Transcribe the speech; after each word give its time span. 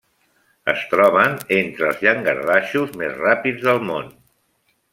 Es 0.71 0.85
troben 0.93 1.35
entre 1.57 1.85
els 1.89 2.01
llangardaixos 2.07 2.97
més 3.03 3.15
ràpids 3.21 3.69
del 3.71 3.85
món. 3.93 4.09